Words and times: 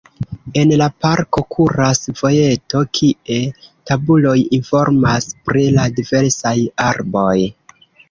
En 0.59 0.71
la 0.81 0.85
parko 1.05 1.43
kuras 1.55 2.01
vojeto, 2.21 2.83
kie 3.01 3.39
tabuloj 3.93 4.35
informas 4.61 5.31
pri 5.47 5.71
la 5.81 5.89
diversaj 6.03 6.59
arboj. 6.91 7.41